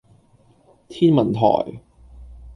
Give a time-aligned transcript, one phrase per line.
[0.89, 1.43] 天文台